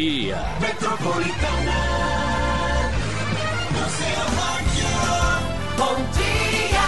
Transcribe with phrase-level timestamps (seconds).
[0.00, 1.78] Metropolitana.
[3.70, 4.88] No seu rádio.
[5.76, 6.86] Bom dia.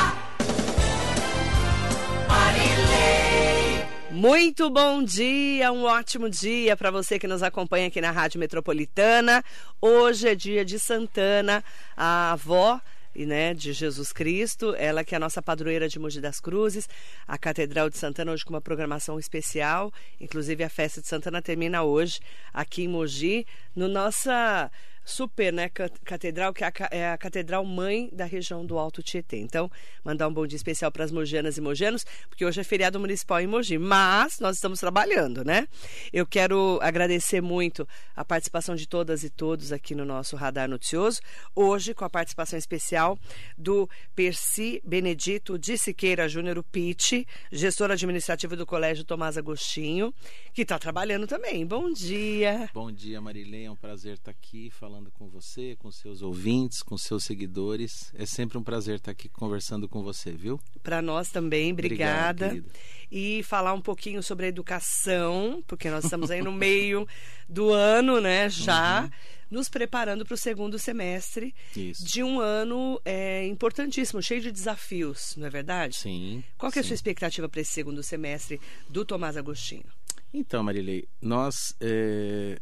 [2.27, 3.85] Marilei.
[4.13, 9.45] Muito bom dia, um ótimo dia para você que nos acompanha aqui na Rádio Metropolitana.
[9.79, 11.63] Hoje é dia de Santana,
[11.95, 12.81] a avó
[13.15, 16.89] né, de Jesus Cristo, ela que é a nossa padroeira de Mogi das Cruzes,
[17.27, 21.83] a Catedral de Santana hoje com uma programação especial, inclusive a festa de Santana termina
[21.83, 22.21] hoje
[22.53, 24.71] aqui em Mogi, no nossa
[25.05, 25.69] super, né,
[26.05, 29.39] catedral, que é a, é a, catedral mãe da região do Alto Tietê.
[29.39, 29.71] Então,
[30.05, 33.41] mandar um bom dia especial para as mogianas e mogianos, porque hoje é feriado municipal
[33.41, 35.67] em Mogi, mas nós estamos trabalhando, né?
[36.13, 41.21] Eu quero agradecer muito a participação de todas e todos aqui no nosso Radar Noticioso,
[41.55, 43.19] hoje com a participação especial
[43.59, 50.15] do Percy Benedito de Siqueira Júnior, o Pitt, gestor administrativo do Colégio Tomás Agostinho,
[50.53, 51.67] que está trabalhando também.
[51.67, 52.71] Bom dia!
[52.73, 56.83] Bom dia, Marilene, é um prazer estar aqui falando falando com você, com seus ouvintes,
[56.83, 58.13] com seus seguidores.
[58.15, 60.61] É sempre um prazer estar aqui conversando com você, viu?
[60.83, 62.49] Para nós também, obrigada.
[62.49, 62.71] Obrigado,
[63.11, 67.09] e falar um pouquinho sobre a educação, porque nós estamos aí no meio
[67.49, 68.51] do ano, né?
[68.51, 69.05] Já.
[69.05, 69.11] Uhum
[69.51, 72.07] nos preparando para o segundo semestre Isso.
[72.07, 75.95] de um ano é, importantíssimo, cheio de desafios, não é verdade?
[75.95, 76.43] Sim.
[76.57, 76.87] Qual que é sim.
[76.87, 78.59] a sua expectativa para esse segundo semestre
[78.89, 79.85] do Tomás Agostinho?
[80.33, 82.59] Então, Marilei, nós é,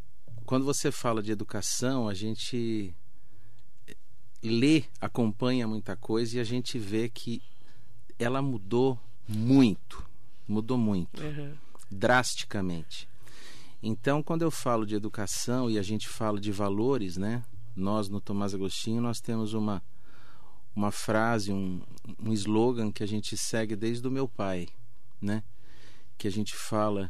[0.51, 2.93] quando você fala de educação, a gente
[4.43, 7.41] lê, acompanha muita coisa e a gente vê que
[8.19, 10.05] ela mudou muito,
[10.45, 11.53] mudou muito, uhum.
[11.89, 13.07] drasticamente.
[13.81, 17.45] Então, quando eu falo de educação e a gente fala de valores, né?
[17.73, 19.81] Nós no Tomás Agostinho nós temos uma
[20.75, 21.81] uma frase, um,
[22.19, 24.67] um slogan que a gente segue desde o meu pai,
[25.21, 25.43] né?
[26.17, 27.09] Que a gente fala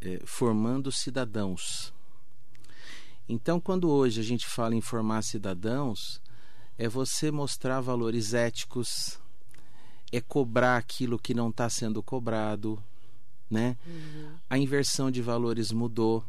[0.00, 1.94] é, formando cidadãos.
[3.28, 6.20] Então, quando hoje a gente fala em formar cidadãos,
[6.76, 9.18] é você mostrar valores éticos,
[10.10, 12.82] é cobrar aquilo que não está sendo cobrado,
[13.50, 13.76] né?
[13.86, 14.32] Uhum.
[14.48, 16.24] A inversão de valores mudou,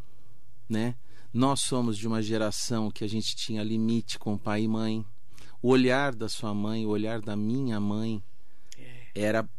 [0.70, 0.96] né?
[1.34, 5.06] Nós somos de uma geração que a gente tinha limite com pai e mãe.
[5.62, 8.24] O olhar da sua mãe, o olhar da minha mãe
[8.78, 9.08] é.
[9.16, 9.50] era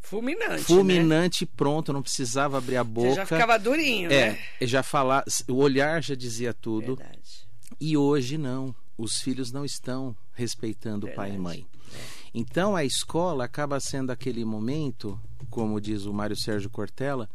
[0.00, 0.64] Fulminante.
[0.64, 1.50] Fulminante, né?
[1.56, 3.10] pronto, não precisava abrir a boca.
[3.10, 4.38] Você já ficava durinho, é, né?
[4.62, 6.96] já falar, o olhar já dizia tudo.
[6.96, 7.48] Verdade.
[7.80, 8.74] E hoje não.
[8.98, 11.28] Os filhos não estão respeitando Verdade.
[11.28, 11.66] pai e mãe.
[11.94, 11.98] É.
[12.34, 17.28] Então a escola acaba sendo aquele momento, como diz o Mário Sérgio Cortella,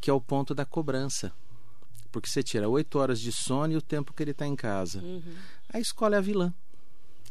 [0.00, 1.32] que é o ponto da cobrança.
[2.12, 5.00] Porque você tira oito horas de sono e o tempo que ele está em casa.
[5.00, 5.34] Uhum.
[5.68, 6.54] A escola é a vilã.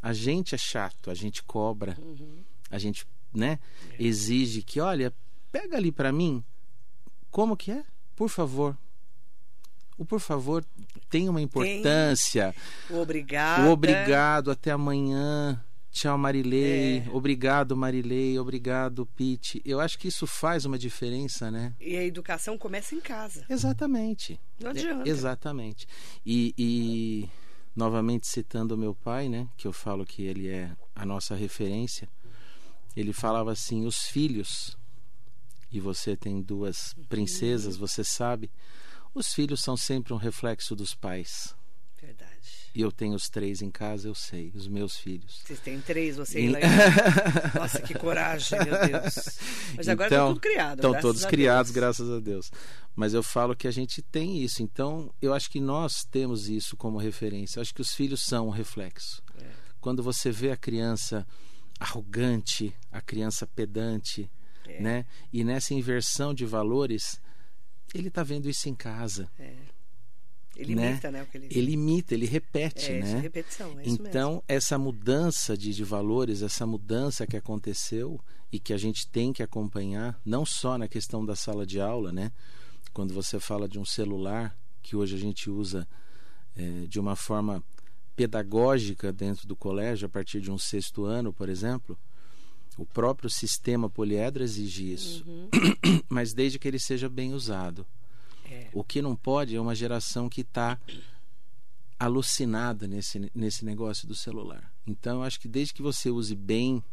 [0.01, 2.43] A gente é chato, a gente cobra, uhum.
[2.69, 3.59] a gente né,
[3.99, 5.13] exige que, olha,
[5.51, 6.43] pega ali para mim.
[7.29, 7.83] Como que é?
[8.15, 8.77] Por favor.
[9.97, 10.65] O por favor
[11.09, 12.53] tem uma importância.
[12.87, 12.97] Tem.
[12.97, 13.67] Obrigado.
[13.67, 15.61] O obrigado, até amanhã.
[15.89, 16.97] Tchau, Marilei.
[16.97, 17.09] É.
[17.09, 18.37] Obrigado, Marilei.
[18.37, 19.61] Obrigado, Pete.
[19.63, 21.73] Eu acho que isso faz uma diferença, né?
[21.79, 23.45] E a educação começa em casa.
[23.49, 24.37] Exatamente.
[24.59, 25.07] Não adianta.
[25.07, 25.87] É, exatamente.
[26.25, 27.29] E, e,
[27.73, 29.47] novamente citando o meu pai, né?
[29.55, 32.09] Que eu falo que ele é a nossa referência
[32.95, 34.77] ele falava assim: os filhos,
[35.71, 38.49] e você tem duas princesas, você sabe,
[39.13, 41.55] os filhos são sempre um reflexo dos pais.
[42.01, 42.35] Verdade.
[42.75, 45.41] E eu tenho os três em casa, eu sei, os meus filhos.
[45.45, 46.51] Vocês têm três, você e
[47.55, 49.39] Nossa, que coragem, meu Deus.
[49.77, 50.75] Mas agora estão tudo criado.
[50.75, 52.51] Estão todos criados, graças a Deus.
[52.93, 54.61] Mas eu falo que a gente tem isso.
[54.61, 57.59] Então, eu acho que nós temos isso como referência.
[57.59, 59.23] Eu acho que os filhos são um reflexo.
[59.41, 59.47] É.
[59.79, 61.25] Quando você vê a criança
[61.79, 64.29] arrogante, a criança pedante,
[64.67, 64.81] é.
[64.81, 65.05] né?
[65.31, 67.19] E nessa inversão de valores,
[67.93, 69.29] ele está vendo isso em casa.
[69.37, 69.55] É.
[70.55, 70.91] Ele né?
[70.91, 71.27] imita, né?
[71.33, 71.47] Ele...
[71.51, 71.71] ele...
[71.73, 73.11] imita, ele repete, é, né?
[73.11, 74.43] É repetição, é então, mesmo.
[74.47, 78.19] essa mudança de, de valores, essa mudança que aconteceu
[78.51, 82.11] e que a gente tem que acompanhar, não só na questão da sala de aula,
[82.11, 82.31] né?
[82.93, 85.85] Quando você fala de um celular, que hoje a gente usa
[86.55, 87.61] é, de uma forma
[88.15, 91.97] pedagógica dentro do colégio, a partir de um sexto ano, por exemplo,
[92.77, 95.49] o próprio sistema poliedro exige isso, uhum.
[96.09, 97.85] mas desde que ele seja bem usado.
[98.49, 98.69] É.
[98.73, 100.79] O que não pode é uma geração que está
[101.97, 104.71] alucinada nesse, nesse negócio do celular.
[104.85, 106.83] Então, eu acho que desde que você use bem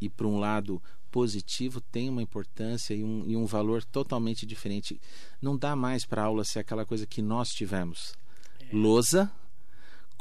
[0.00, 5.00] e para um lado positivo, tem uma importância e um, e um valor totalmente diferente.
[5.40, 8.14] Não dá mais para a aula ser aquela coisa que nós tivemos.
[8.60, 8.74] É.
[8.74, 9.30] Lousa,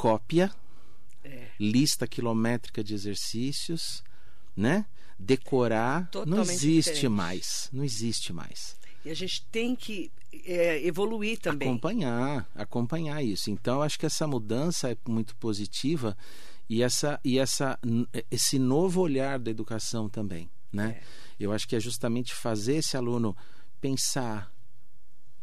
[0.01, 0.51] cópia,
[1.23, 1.49] é.
[1.59, 4.03] lista quilométrica de exercícios,
[4.57, 4.87] né?
[5.19, 7.09] Decorar, Totalmente não existe diferente.
[7.09, 8.75] mais, não existe mais.
[9.05, 10.11] E a gente tem que
[10.43, 11.69] é, evoluir também.
[11.69, 13.51] Acompanhar, acompanhar isso.
[13.51, 16.17] Então, acho que essa mudança é muito positiva
[16.67, 17.77] e, essa, e essa,
[18.31, 20.49] esse novo olhar da educação também.
[20.73, 20.99] Né?
[20.99, 21.03] É.
[21.39, 23.37] Eu acho que é justamente fazer esse aluno
[23.79, 24.51] pensar,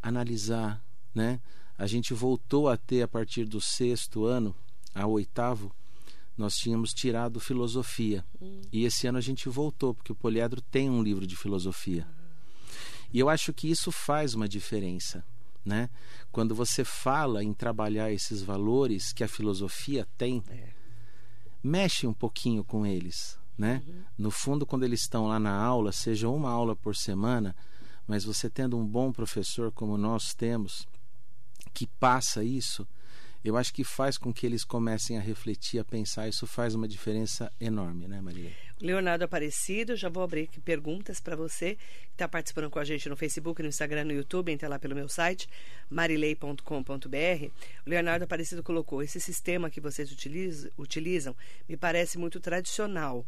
[0.03, 0.83] analisar.
[1.15, 1.41] Né?
[1.79, 4.55] A gente voltou a ter, a partir do sexto ano
[4.93, 5.73] ao oitavo,
[6.37, 8.25] nós tínhamos tirado filosofia.
[8.43, 8.61] Hum.
[8.73, 12.07] E esse ano a gente voltou, porque o Poliedro tem um livro de filosofia.
[13.13, 15.25] E eu acho que isso faz uma diferença.
[15.65, 15.89] Né?
[16.33, 20.71] Quando você fala em trabalhar esses valores que a filosofia tem, é.
[21.63, 23.39] mexe um pouquinho com eles.
[23.57, 23.83] Né?
[23.87, 24.03] Uhum.
[24.17, 27.55] No fundo, quando eles estão lá na aula, seja uma aula por semana,
[28.07, 30.87] mas você tendo um bom professor como nós temos,
[31.73, 32.87] que passa isso,
[33.45, 36.29] eu acho que faz com que eles comecem a refletir, a pensar.
[36.29, 38.51] Isso faz uma diferença enorme, né, Maria?
[38.81, 43.09] Leonardo Aparecido, já vou abrir aqui perguntas para você que está participando com a gente
[43.09, 45.49] no Facebook, no Instagram, no YouTube, entra lá pelo meu site,
[45.91, 47.51] marilei.com.br.
[47.87, 51.37] Leonardo Aparecido colocou: esse sistema que vocês utilizam, utilizam
[51.69, 53.25] me parece muito tradicional.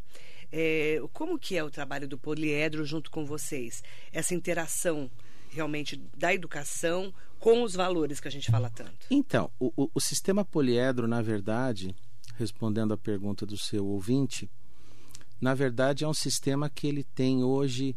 [0.53, 3.83] É, como que é o trabalho do poliedro junto com vocês?
[4.13, 5.11] Essa interação
[5.51, 9.07] realmente da educação com os valores que a gente fala tanto?
[9.11, 11.95] Então, o, o, o sistema poliedro, na verdade,
[12.37, 14.49] respondendo à pergunta do seu ouvinte,
[15.41, 17.97] na verdade é um sistema que ele tem hoje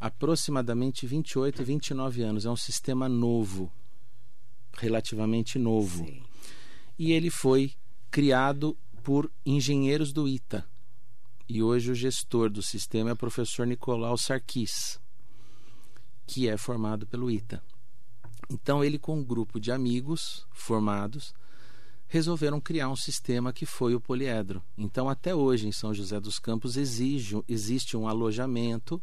[0.00, 2.46] aproximadamente 28, 29 anos.
[2.46, 3.70] É um sistema novo,
[4.72, 6.06] relativamente novo.
[6.06, 6.22] Sim.
[6.98, 7.74] E ele foi
[8.10, 10.64] criado por engenheiros do ITA.
[11.48, 14.98] E hoje o gestor do sistema é o professor Nicolau Sarkis
[16.26, 17.62] que é formado pelo ITA.
[18.48, 21.34] Então ele com um grupo de amigos formados
[22.08, 24.62] resolveram criar um sistema que foi o poliedro.
[24.78, 29.02] Então até hoje em São José dos Campos exige, existe um alojamento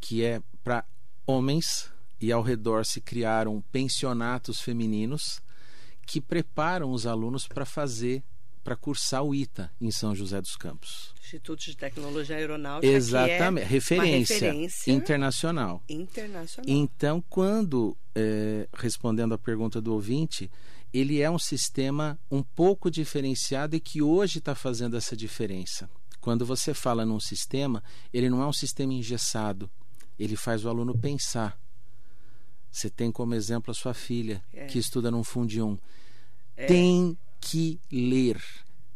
[0.00, 0.84] que é para
[1.26, 1.90] homens
[2.20, 5.40] e ao redor se criaram pensionatos femininos
[6.06, 8.22] que preparam os alunos para fazer
[8.62, 11.12] para cursar o ITA em São José dos Campos.
[11.20, 12.92] Instituto de Tecnologia Aeronáutica.
[12.92, 15.82] Exatamente, é referência, referência, internacional.
[15.88, 16.70] Internacional.
[16.70, 20.50] Então, quando, é, respondendo à pergunta do ouvinte,
[20.92, 25.88] ele é um sistema um pouco diferenciado e que hoje está fazendo essa diferença.
[26.20, 27.82] Quando você fala num sistema,
[28.12, 29.70] ele não é um sistema engessado,
[30.18, 31.58] ele faz o aluno pensar.
[32.70, 34.66] Você tem como exemplo a sua filha, é.
[34.66, 35.76] que estuda num Fundium.
[36.56, 36.66] É.
[36.66, 38.40] Tem que ler,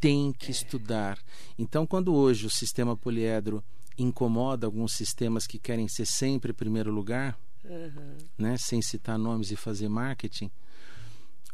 [0.00, 0.50] tem que é.
[0.50, 1.18] estudar.
[1.58, 3.62] Então, quando hoje o sistema poliedro
[3.98, 8.16] incomoda alguns sistemas que querem ser sempre primeiro lugar, uhum.
[8.38, 10.50] né, sem citar nomes e fazer marketing,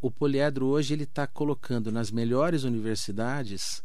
[0.03, 3.83] o poliedro hoje ele está colocando nas melhores universidades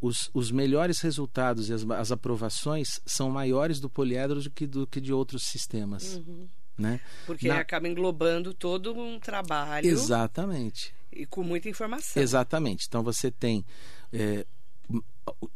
[0.00, 4.84] os, os melhores resultados e as, as, aprovações são maiores do poliedro do que, do
[4.84, 6.16] que de outros sistemas.
[6.16, 6.48] Uhum.
[6.82, 7.00] Né?
[7.26, 7.60] Porque Na...
[7.60, 9.86] acaba englobando todo um trabalho.
[9.86, 10.92] Exatamente.
[11.12, 12.20] E com muita informação.
[12.20, 12.86] Exatamente.
[12.88, 13.64] Então você tem.
[14.12, 14.44] É,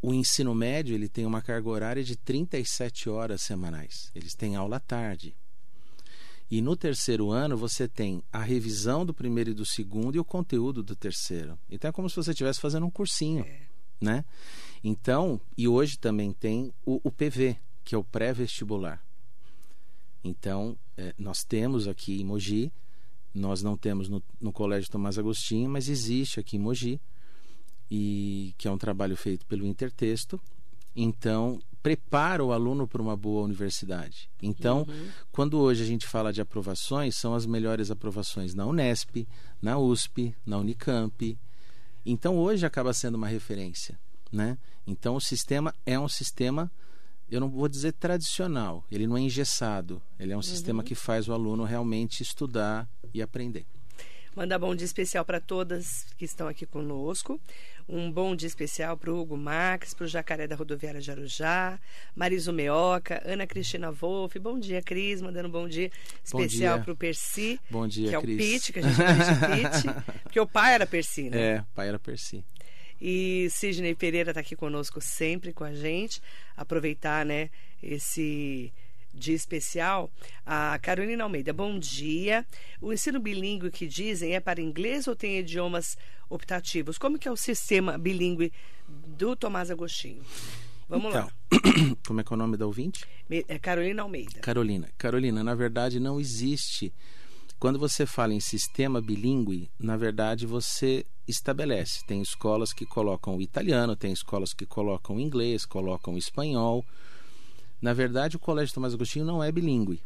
[0.01, 4.11] o ensino médio ele tem uma carga horária de 37 horas semanais.
[4.15, 5.35] Eles têm aula à tarde.
[6.49, 10.25] E no terceiro ano você tem a revisão do primeiro e do segundo e o
[10.25, 11.59] conteúdo do terceiro.
[11.69, 13.63] Então é como se você estivesse fazendo um cursinho, é.
[14.01, 14.25] né?
[14.85, 19.03] Então, e hoje também tem o, o PV, que é o pré-vestibular.
[20.23, 22.73] Então, é, nós temos aqui em Mogi
[23.37, 27.01] nós não temos no, no Colégio Tomás Agostinho, mas existe aqui em Mogi,
[27.91, 30.41] e que é um trabalho feito pelo Intertexto.
[30.95, 34.31] Então, prepara o aluno para uma boa universidade.
[34.43, 35.09] Então, uhum.
[35.31, 39.29] quando hoje a gente fala de aprovações, são as melhores aprovações na Unesp,
[39.61, 41.39] na USP, na Unicamp.
[42.05, 43.99] Então, hoje acaba sendo uma referência.
[44.33, 44.57] Né?
[44.87, 46.73] Então, o sistema é um sistema
[47.31, 50.43] eu não vou dizer tradicional, ele não é engessado, ele é um uhum.
[50.43, 53.67] sistema que faz o aluno realmente estudar e aprender.
[54.37, 57.41] Manda bom dia especial para todas que estão aqui conosco.
[57.89, 61.81] Um bom dia especial para o Hugo Max, para o Jacaré da Rodoviária de Arujá,
[62.15, 64.39] Mariso Meoca, Ana Cristina Wolff.
[64.39, 65.23] Bom dia, Cris.
[65.23, 65.91] Mandando um bom dia
[66.23, 67.59] especial para o Percy.
[67.71, 68.35] Bom dia, Que é Cris.
[68.35, 70.13] o Pete, que a gente chama de Pete.
[70.25, 71.41] porque o pai era Percy, né?
[71.41, 72.45] É, o pai era Percy.
[73.01, 76.21] E Sidney Pereira está aqui conosco sempre com a gente.
[76.57, 77.51] Aproveitar, né,
[77.83, 78.73] esse
[79.13, 80.11] dia especial.
[80.45, 82.47] A Carolina Almeida, bom dia.
[82.81, 85.97] O ensino bilíngue que dizem é para inglês ou tem idiomas
[86.29, 86.99] optativos?
[86.99, 88.53] Como que é o sistema bilíngue
[88.87, 90.23] do Tomás Agostinho?
[90.89, 91.97] Vamos então, lá.
[92.07, 93.05] Como é que é o nome da ouvinte?
[93.49, 94.41] É Carolina Almeida.
[94.41, 94.89] Carolina.
[94.97, 96.93] Carolina, na verdade não existe.
[97.59, 102.05] Quando você fala em sistema bilíngue, na verdade você estabelece.
[102.07, 106.85] Tem escolas que colocam o italiano, tem escolas que colocam o inglês, colocam o espanhol.
[107.81, 110.03] Na verdade, o Colégio Tomás Agostinho não é bilíngue.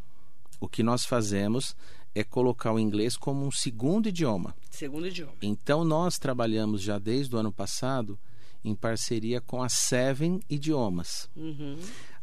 [0.61, 1.75] O que nós fazemos
[2.15, 4.55] é colocar o inglês como um segundo idioma.
[4.71, 5.33] Segundo idioma.
[5.43, 8.19] Então nós trabalhamos já desde o ano passado
[8.65, 11.29] em parceria com a Seven Idiomas.
[11.35, 11.79] Uhum.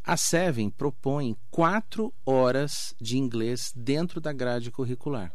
[0.07, 5.33] A Seven propõe quatro horas de inglês dentro da grade curricular.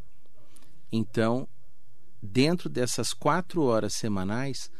[0.91, 1.47] Então,
[2.23, 4.71] dentro dessas quatro horas semanais,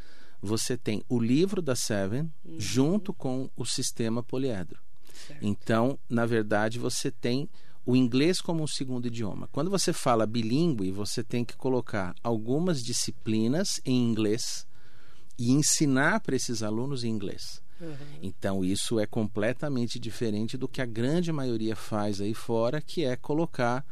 [0.41, 4.81] você tem o livro da Seven junto com o sistema poliedro.
[5.27, 5.45] Certo.
[5.45, 7.47] Então, na verdade, você tem
[7.85, 9.47] o inglês como um segundo idioma.
[9.51, 14.65] Quando você fala bilíngue, você tem que colocar algumas disciplinas em inglês
[15.37, 17.62] e ensinar para esses alunos em inglês.
[17.83, 18.19] Uhum.
[18.21, 23.15] Então, isso é completamente diferente do que a grande maioria faz aí fora, que é
[23.15, 23.85] colocar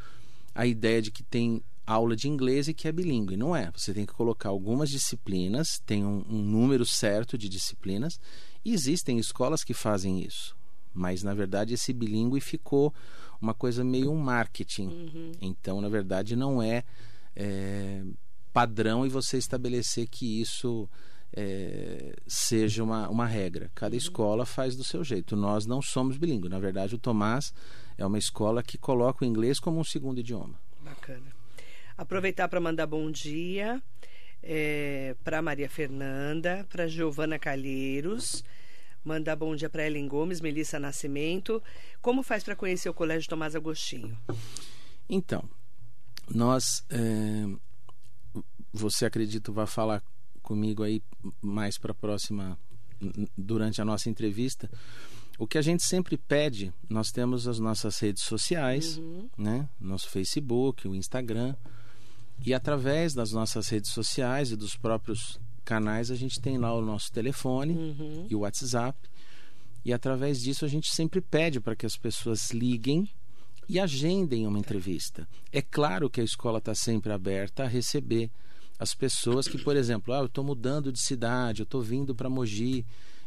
[0.56, 3.36] a ideia de que tem aula de inglês e que é bilíngue.
[3.36, 3.72] Não é.
[3.76, 8.20] Você tem que colocar algumas disciplinas, tem um, um número certo de disciplinas,
[8.64, 10.56] e existem escolas que fazem isso.
[10.94, 12.94] Mas, na verdade, esse bilíngue ficou
[13.42, 14.88] uma coisa meio um marketing.
[14.88, 15.32] Uhum.
[15.42, 16.84] Então, na verdade, não é,
[17.36, 18.04] é,
[18.54, 20.90] padrão e você estabelecer que isso
[21.34, 23.72] é, seja uma, uma regra.
[23.74, 25.36] Cada escola faz do seu jeito.
[25.36, 26.50] Nós não somos bilíngue.
[26.50, 27.54] Na verdade, o Tomás
[27.98, 30.60] é uma escola que coloca o inglês como um segundo idioma.
[30.82, 31.34] Bacana.
[31.98, 33.82] Aproveitar para mandar bom dia
[35.24, 38.44] para Maria Fernanda, para Giovana Calheiros,
[39.04, 41.62] mandar bom dia para Ellen Gomes, Melissa Nascimento.
[42.02, 44.18] Como faz para conhecer o Colégio Tomás Agostinho?
[45.08, 45.48] Então,
[46.28, 46.84] nós.
[46.90, 47.46] é,
[48.74, 50.02] você acredito vai falar
[50.52, 51.02] comigo aí
[51.42, 52.58] mais para a próxima.
[53.36, 54.70] durante a nossa entrevista.
[55.40, 59.28] O que a gente sempre pede, nós temos as nossas redes sociais, Uhum.
[59.36, 59.68] né?
[59.80, 61.56] Nosso Facebook, o Instagram.
[62.46, 66.82] E através das nossas redes sociais e dos próprios canais, a gente tem lá o
[66.86, 68.28] nosso telefone Uhum.
[68.30, 68.96] e o WhatsApp.
[69.84, 73.10] E através disso a gente sempre pede para que as pessoas liguem
[73.68, 75.28] e agendem uma entrevista.
[75.52, 78.30] É claro que a escola está sempre aberta a receber
[78.82, 82.28] as pessoas que, por exemplo, ah, eu estou mudando de cidade, eu estou vindo para
[82.30, 82.84] Mogi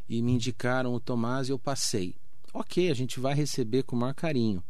[0.08, 2.16] e me indicaram o Tomás e eu passei.
[2.52, 4.60] Ok, a gente vai receber com o maior carinho.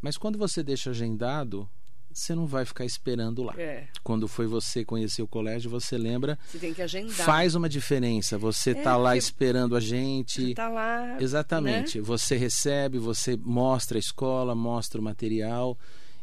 [0.00, 1.68] Mas quando você deixa agendado,
[2.10, 3.52] você não vai ficar esperando lá.
[3.58, 7.26] É, Quando foi você conhecer o colégio, você lembra você tem que agendar.
[7.26, 8.38] faz uma diferença.
[8.38, 10.46] Você É, tá lá porque esperando a gente.
[10.48, 11.20] Você tá lá.
[11.20, 11.98] Exatamente.
[11.98, 12.04] né?
[12.04, 15.76] Você recebe, você mostra a escola, mostra o material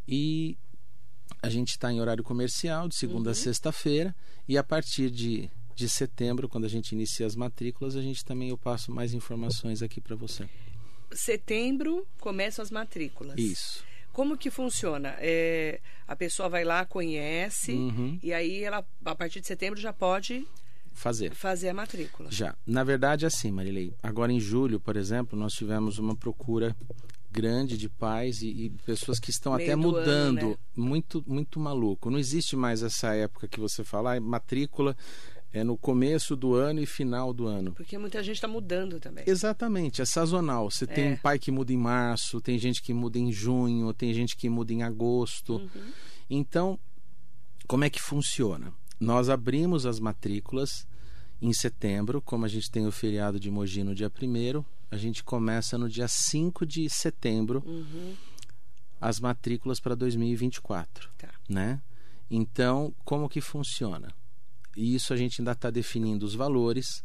[0.07, 0.57] e
[1.43, 3.31] a gente está em horário comercial de segunda Uhum.
[3.31, 4.15] a sexta-feira
[4.47, 8.49] e a partir de, de setembro, quando a gente inicia as matrículas, a gente também
[8.49, 10.47] eu passo mais informações aqui para você.
[11.11, 13.37] Setembro começam as matrículas.
[13.37, 13.83] Isso.
[14.13, 15.15] Como que funciona?
[15.19, 18.17] É, a pessoa vai lá, conhece, Uhum.
[18.23, 20.47] e aí ela, a partir de setembro, já pode
[20.93, 21.33] Fazer.
[21.35, 22.31] fazer a matrícula.
[22.31, 22.55] Já.
[22.65, 23.93] Na verdade, assim, Marilei.
[24.01, 26.73] Agora em julho, por exemplo, nós tivemos uma procura
[27.33, 30.49] grande de pais e, e pessoas que estão Meio até do ano, mudando.
[30.49, 30.55] né?
[30.75, 32.09] Muito, muito maluco.
[32.11, 34.95] Não existe mais essa época que você fala, ah, matrícula
[35.51, 37.73] é no começo do ano e final do ano.
[37.73, 39.23] Porque muita gente está mudando também.
[39.27, 40.69] Exatamente, é sazonal.
[40.69, 41.11] Você tem É.
[41.13, 44.49] um pai que muda em março, tem gente que muda em junho, tem gente que
[44.49, 45.57] muda em agosto.
[45.57, 45.91] Uhum.
[46.29, 46.79] Então,
[47.67, 48.73] como é que funciona?
[48.99, 50.87] Nós abrimos as matrículas
[51.43, 55.23] em setembro, como a gente tem o feriado de Mogi no dia 1 a gente
[55.23, 58.15] começa no dia 5 de setembro Uhum.
[59.01, 61.29] as matrículas para 2024, Tá.
[61.49, 61.81] né?
[62.31, 64.07] Então, como que funciona?
[64.77, 67.03] E isso a gente ainda está definindo os valores,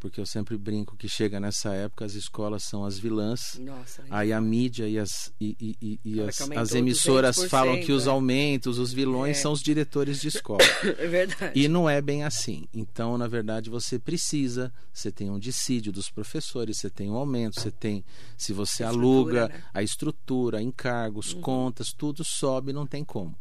[0.00, 3.58] porque eu sempre brinco que chega nessa época as escolas são as vilãs.
[3.60, 4.02] Nossa.
[4.10, 8.06] Aí a mídia e as, e, e- e- as, as emissoras 200%, falam que os
[8.06, 8.10] é.
[8.10, 9.40] aumentos, os vilões É.
[9.42, 10.58] são os diretores de escola.
[10.98, 11.52] É verdade.
[11.60, 12.66] E não é bem assim.
[12.74, 17.60] Então, na verdade, você precisa, você tem um dissídio dos professores, você tem um aumento,
[17.60, 18.04] você tem,
[18.36, 18.98] se você Estrutura,
[19.44, 19.54] aluga, né?
[19.54, 19.60] Uhum.
[19.74, 23.36] a estrutura, encargos, contas, tudo sobe, não tem como.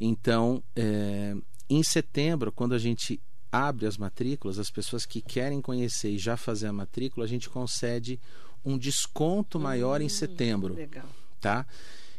[0.00, 1.34] Então, é,
[1.68, 6.36] em setembro, quando a gente abre as matrículas, as pessoas que querem conhecer e já
[6.36, 8.18] fazer a matrícula, a gente concede
[8.64, 11.08] um desconto maior em setembro Legal.
[11.40, 11.66] tá?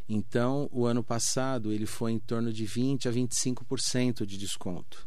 [0.09, 5.05] Então, o ano passado ele foi em torno de 20 a 25% de desconto.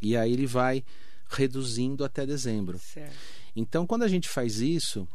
[0.00, 0.82] E aí ele vai
[1.28, 2.78] reduzindo até dezembro.
[2.78, 3.14] Certo.
[3.54, 5.06] Então, quando a gente faz isso,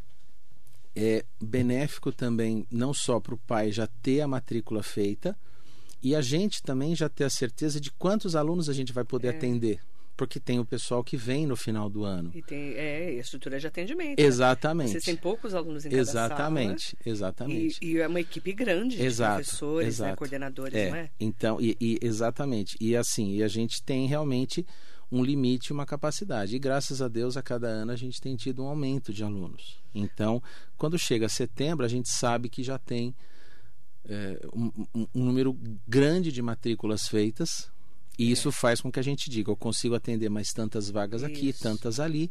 [0.95, 5.37] é benéfico também não só para o pai já ter a matrícula feita
[6.03, 9.27] e a gente também já ter a certeza de quantos alunos a gente vai poder
[9.29, 9.37] É.
[9.37, 9.79] atender,
[10.21, 12.29] porque tem o pessoal que vem no final do ano.
[12.35, 14.19] E tem é, estrutura de atendimento.
[14.21, 14.23] né?
[14.27, 14.91] Exatamente.
[14.91, 17.01] Vocês têm poucos alunos em cada Exatamente, sala.
[17.07, 17.79] exatamente.
[17.81, 20.17] E, e é uma equipe grande de Exato, professores, né, exato.
[20.17, 21.09] coordenadores, É, não é?
[21.19, 22.77] então, e, e- exatamente.
[22.79, 24.63] E assim, e a gente tem realmente
[25.11, 26.55] um limite, uma capacidade.
[26.55, 29.81] E graças a Deus, a cada ano a gente tem tido um aumento de alunos.
[29.95, 30.39] Então,
[30.77, 33.15] quando chega setembro, a gente sabe que já tem
[34.07, 34.71] é, um-
[35.15, 37.71] um número grande de matrículas feitas.
[38.21, 41.49] E isso faz com que a gente diga: eu consigo atender mais tantas vagas aqui,
[41.49, 41.63] Isso.
[41.63, 42.29] tantas ali.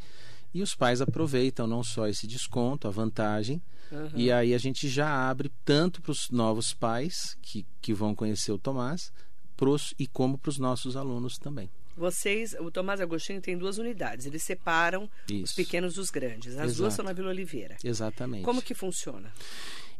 [0.52, 4.11] E os pais aproveitam não só esse desconto, a vantagem, Uhum.
[4.14, 8.50] e aí a gente já abre tanto para os novos pais que, que vão conhecer
[8.52, 9.12] o Tomás,
[9.56, 11.68] pros, e como para os nossos alunos também.
[11.97, 14.26] Vocês, o Tomás Agostinho tem duas unidades.
[14.26, 15.54] Eles separam os Isso.
[15.56, 16.52] pequenos dos grandes.
[16.56, 16.94] As duas Exato.
[16.94, 17.76] são na Vila Oliveira.
[17.85, 18.44] Exatamente.
[18.44, 19.32] Como que funciona?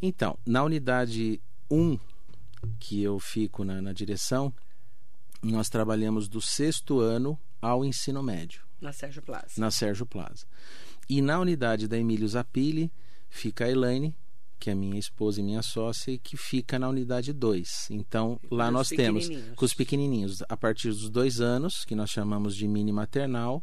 [0.01, 1.99] Então, na unidade 1,
[2.79, 4.53] que eu fico na, na direção,
[5.43, 9.55] nós trabalhamos do sexto ano ao ensino médio, Na Sérgio Plaza.
[9.57, 10.47] na Sérgio Plaza.
[11.09, 12.91] E na unidade da Emílio Zapili
[13.29, 14.15] fica a Elaine,
[14.59, 17.89] que é minha esposa e minha sócia, e que fica na unidade 2.
[17.91, 22.55] Então, lá nós temos com os pequenininhos, a partir dos dois anos, que nós chamamos
[22.55, 23.63] de mini maternal,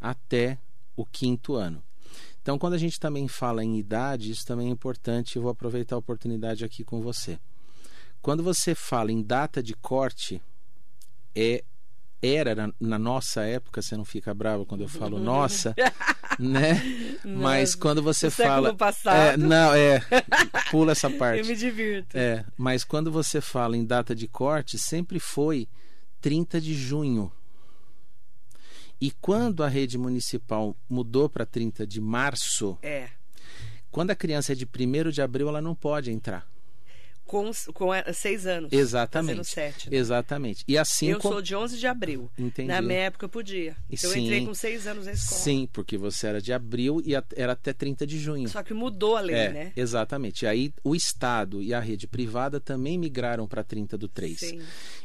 [0.00, 0.58] até
[0.96, 1.82] o quinto ano.
[2.42, 5.96] Então, quando a gente também fala em idade, isso também é importante, eu vou aproveitar
[5.96, 7.38] a oportunidade aqui com você.
[8.22, 10.42] Quando você fala em data de corte,
[11.34, 11.64] é
[12.22, 15.74] era na, na nossa época, você não fica bravo quando eu falo nossa,
[16.38, 16.74] né?
[17.24, 19.16] Mas quando você fala passado.
[19.16, 20.02] É, não, é,
[20.70, 21.40] pula essa parte.
[21.40, 22.16] Eu me divirto.
[22.18, 25.66] É, mas quando você fala em data de corte, sempre foi
[26.20, 27.32] 30 de junho.
[29.00, 33.08] E quando a rede municipal mudou para 30 de março, É.
[33.90, 36.46] quando a criança é de 1 de abril, ela não pode entrar.
[37.30, 38.72] Com, com é, seis anos.
[38.72, 39.44] Exatamente.
[39.44, 39.88] Sete.
[39.88, 39.96] né?
[39.96, 40.64] Exatamente.
[40.66, 42.28] E assim Eu como- sou de 11 de abril.
[42.36, 42.66] Entendi.
[42.66, 43.76] Na minha época eu podia.
[43.88, 44.46] E Então eu entrei sim.
[44.46, 45.40] com seis anos na escola.
[45.40, 48.48] Sim, porque você era de abril e era até 30 de junho.
[48.48, 49.72] Só que mudou a lei, é, né?
[49.76, 50.44] exatamente.
[50.44, 54.36] Aí o Estado e a rede privada também migraram para 30 do 3.
[54.36, 54.60] Sim.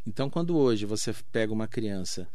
[0.08, 2.28] Então, quando hoje você pega uma criança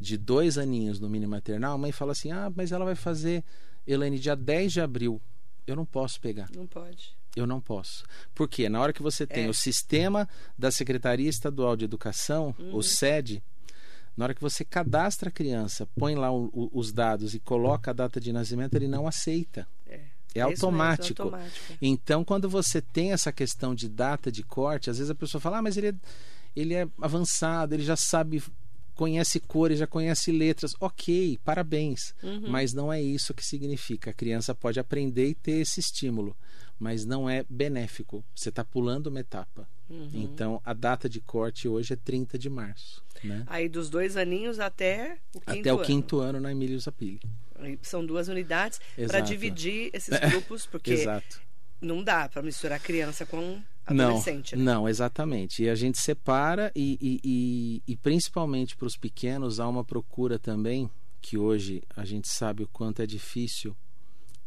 [0.00, 3.44] de dois aninhos no mini maternal, a mãe fala assim: ah, mas ela vai fazer,
[3.86, 5.20] Elaine, dia 10 de abril.
[5.66, 6.48] Eu não posso pegar.
[6.56, 7.14] Não pode.
[7.36, 8.04] Eu não posso.
[8.34, 8.68] Por quê?
[8.68, 9.48] Na hora que você tem É.
[9.48, 12.76] o sistema da Secretaria Estadual de Educação, Uhum.
[12.76, 13.42] o SED,
[14.16, 17.90] na hora que você cadastra a criança, põe lá o- o- os dados e coloca
[17.90, 19.66] a data de nascimento, ele não aceita.
[19.84, 21.22] É, É isso mesmo, automático.
[21.22, 21.74] automático.
[21.82, 25.58] Então, quando você tem essa questão de data de corte, às vezes a pessoa fala,
[25.58, 25.94] ah, mas ele é,
[26.54, 28.40] ele é avançado, ele já sabe,
[28.94, 30.72] conhece cores, já conhece letras.
[30.80, 32.14] Ok, parabéns.
[32.22, 32.48] Uhum.
[32.48, 34.10] Mas não é isso que significa.
[34.10, 36.36] A criança pode aprender e ter esse estímulo,
[36.78, 38.24] mas não é benéfico.
[38.34, 39.68] Você está pulando uma etapa.
[39.88, 40.10] Uhum.
[40.14, 43.02] Então, a data de corte hoje é 30 de março.
[43.22, 43.44] Né?
[43.46, 45.84] Aí dos dois aninhos até o quinto Até o ano.
[45.84, 47.20] quinto ano na Emílio Zapili.
[47.56, 51.06] Aí São duas unidades para dividir esses grupos, porque
[51.80, 54.56] não dá para misturar criança com Não, adolescente.
[54.56, 54.62] né?
[54.64, 55.62] não, exatamente.
[55.62, 60.38] E a gente separa e, e, e, e principalmente para os pequenos há uma procura
[60.38, 63.74] também que hoje a gente sabe o quanto é difícil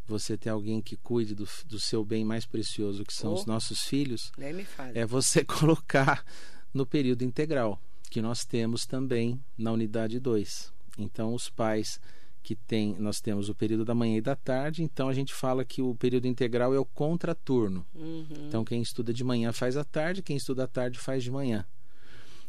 [0.08, 3.36] você ter alguém que cuide do, do seu bem mais precioso, que são Oh.
[3.36, 4.32] os nossos filhos,
[4.98, 6.24] é você colocar
[6.74, 10.72] no período integral, que nós temos também na unidade 2.
[10.98, 12.00] Então, os pais
[12.42, 15.66] que têm, nós temos o período da manhã e da tarde, então a gente fala
[15.66, 17.86] que o período integral é o contraturno.
[17.94, 18.26] Uhum.
[18.48, 21.66] Então, quem estuda de manhã faz à tarde, quem estuda à tarde faz de manhã.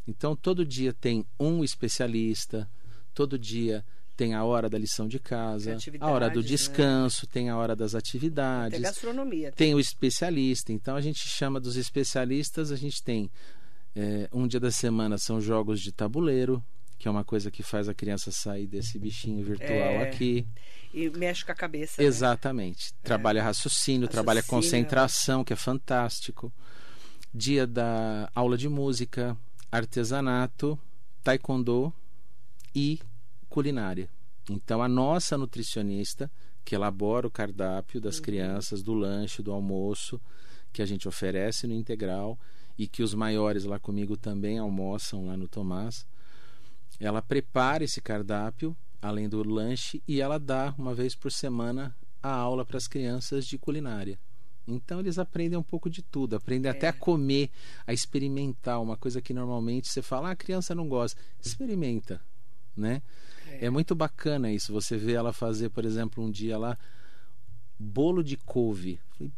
[0.06, 2.70] Então, todo dia tem um especialista,
[3.12, 3.84] todo dia
[4.18, 6.46] tem a hora da lição de casa, Tem a hora do né?
[6.48, 9.52] descanso, tem a hora das atividades, gastronomia.
[9.52, 10.72] tem o especialista.
[10.72, 13.30] Então, a gente chama dos especialistas, a gente tem
[13.94, 16.60] é, um dia da semana são jogos de tabuleiro,
[16.98, 20.08] que é uma coisa que faz a criança sair desse bichinho virtual É.
[20.08, 20.44] aqui.
[20.92, 22.02] E mexe com a cabeça.
[22.02, 22.08] né?
[22.08, 22.92] Exatamente.
[23.04, 24.62] Trabalha raciocínio, trabalha Raciocínio.
[24.64, 26.52] concentração, que é fantástico.
[27.32, 29.36] Dia da aula de música,
[29.70, 30.76] artesanato,
[31.22, 31.92] taekwondo
[32.74, 32.98] e
[33.48, 34.08] culinária.
[34.50, 36.30] Então, a nossa nutricionista,
[36.64, 40.20] que elabora o cardápio das crianças, do lanche, do almoço,
[40.72, 42.38] que a gente oferece no integral
[42.78, 46.06] e que os maiores lá comigo também almoçam lá no Tomás,
[47.00, 52.30] ela prepara esse cardápio, além do lanche, e ela dá uma vez por semana a
[52.30, 54.18] aula para as crianças de culinária.
[54.66, 57.50] Então eles aprendem um pouco de tudo, aprendem até a comer,
[57.86, 61.18] a experimentar, uma coisa que normalmente você fala, ah, a criança não gosta.
[61.40, 62.20] Experimenta,
[62.76, 63.00] né?
[63.60, 63.70] É.
[63.70, 66.76] muito bacana isso, você vê ela fazer, por exemplo, um dia lá,
[67.78, 69.00] bolo de couve.
[69.16, 69.32] Falei,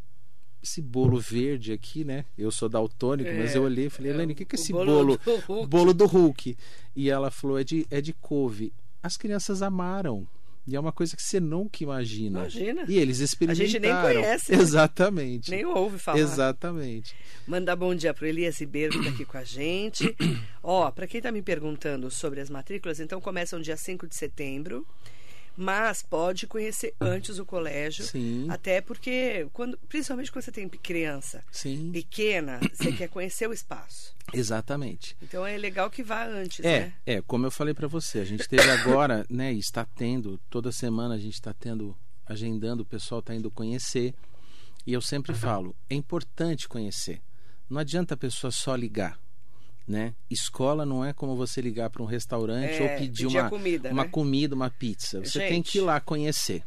[0.63, 2.25] esse bolo verde aqui, né?
[2.37, 4.59] Eu sou daltônico, mas É, eu olhei e falei, é Helene, o que, que é
[4.59, 5.19] esse bolo bolo?
[5.25, 5.67] do Hulk.
[5.69, 6.57] Bolo do Hulk.
[6.95, 8.73] E ela falou, é de, é de couve.
[9.03, 10.27] As crianças amaram.
[10.67, 12.41] E é uma coisa que você nunca imagina.
[12.41, 12.85] Imagina.
[12.89, 13.69] E eles A experimentaram.
[13.69, 14.59] gente nem conhece, né?
[14.63, 15.51] Exatamente.
[15.51, 16.19] Nem ouve falar.
[16.19, 17.15] Exatamente.
[17.47, 20.15] Mandar bom dia pro Elias Ribeiro, que tá aqui com a gente.
[20.63, 24.87] Ó, para quem tá me perguntando sobre as matrículas, então começam dia 5 de setembro.
[25.63, 28.03] Mas pode conhecer antes o colégio.
[28.07, 28.47] Sim.
[28.49, 34.15] Até porque, quando, principalmente quando você tem criança Sim, pequena, você quer conhecer o espaço.
[34.33, 35.15] exatamente.
[35.23, 36.93] Então é legal que vá antes, É, né?
[37.05, 41.15] é, como eu falei para você, a gente teve agora, né, está tendo, toda semana
[41.17, 41.95] a gente está tendo,
[42.25, 44.15] agendando, o pessoal está indo conhecer.
[44.87, 47.21] E eu sempre falo, é importante conhecer.
[47.69, 49.19] Não adianta a pessoa só ligar,
[49.87, 50.15] né?
[50.31, 53.91] Escola não é como você ligar para um restaurante É, ou pedir pedir uma comida,
[53.91, 54.09] uma né?
[54.11, 55.21] comida, uma pizza.
[55.25, 55.73] Você tem Gente.
[55.73, 56.63] que ir lá conhecer,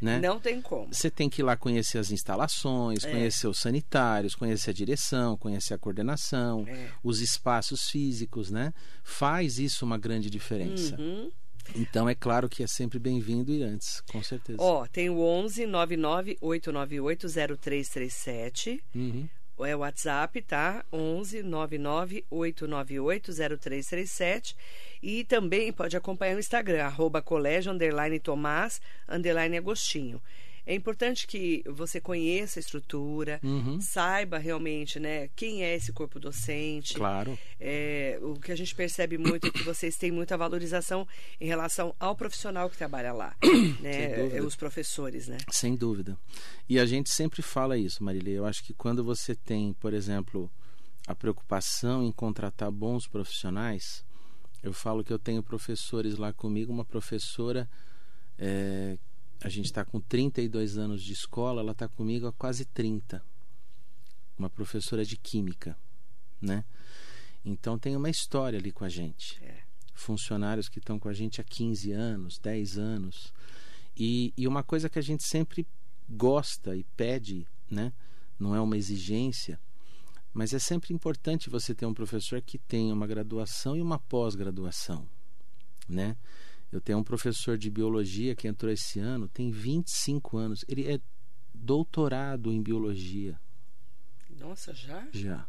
[0.00, 0.20] né?
[0.20, 0.92] Não tem como.
[0.94, 3.10] Você tem que ir lá conhecer as instalações, É.
[3.10, 6.88] conhecer os sanitários, conhecer a direção, conhecer a coordenação, É.
[7.02, 8.72] os espaços físicos, né?
[9.02, 10.96] Faz isso uma grande diferença.
[11.00, 11.30] Uhum.
[11.74, 14.56] Então é claro que é sempre bem-vindo ir antes, com certeza.
[14.58, 18.82] Ó, tem o 11 99 898 0337.
[18.94, 19.28] Uhum.
[19.64, 20.84] É o WhatsApp, tá?
[20.92, 24.56] 11 99 898 0337.
[25.02, 30.20] E também pode acompanhar o Instagram, arroba colégio, underline Tomás, underline Agostinho.
[30.70, 33.80] É importante que você conheça a estrutura, Uhum.
[33.80, 36.92] saiba realmente, né, quem é esse corpo docente.
[36.92, 37.38] Claro.
[37.58, 41.08] É, o que a gente percebe muito é que vocês têm muita valorização
[41.40, 43.34] em relação ao profissional que trabalha lá,
[43.80, 44.38] né?
[44.42, 45.38] Os professores, né?
[45.50, 46.18] Sem dúvida.
[46.68, 48.34] E a gente sempre fala isso, Marília.
[48.34, 50.50] Eu acho que quando você tem, por exemplo,
[51.06, 54.04] a preocupação em contratar bons profissionais,
[54.62, 57.66] eu falo que eu tenho professores lá comigo, uma professora,
[58.38, 58.98] é,
[59.40, 63.24] a gente está com 32 anos de escola, ela está comigo há quase 30.
[64.38, 65.76] Uma professora de química,
[66.40, 66.64] né?
[67.44, 69.42] Então tem uma história ali com a gente.
[69.42, 69.62] É.
[69.94, 73.32] Funcionários que estão com a gente há 15 anos, 10 anos.
[73.96, 75.66] E, e uma coisa que a gente sempre
[76.08, 77.92] gosta e pede, né?
[78.38, 79.60] Não é uma exigência,
[80.32, 85.08] mas é sempre importante você ter um professor que tenha uma graduação e uma pós-graduação,
[85.88, 86.16] né?
[86.72, 90.64] Eu tenho um professor de biologia que entrou esse ano, tem 25 anos.
[90.68, 91.00] Ele é
[91.54, 93.38] doutorado em biologia
[94.38, 95.06] Nossa, já?
[95.12, 95.46] já.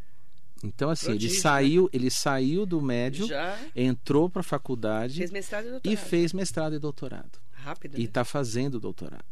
[0.63, 1.41] Então assim, Prodígio, ele né?
[1.41, 5.93] saiu, ele saiu do médio, Já entrou para a faculdade fez mestrado e doutorado.
[5.93, 8.05] e fez mestrado e doutorado Rápido, e né?
[8.05, 9.23] está fazendo doutorado.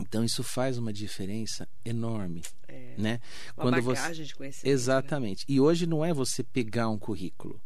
[0.00, 2.94] Então isso faz uma diferença enorme, É.
[2.96, 3.20] né?
[3.56, 4.66] Uma bagagem de conhecimento.
[4.66, 4.72] né?
[4.72, 5.44] Exatamente.
[5.48, 7.60] E hoje não é você pegar um currículo.